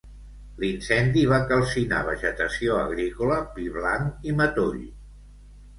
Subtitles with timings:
[0.61, 4.85] L'incendi va calcinar vegetació agrícola, pi blanc i matoll.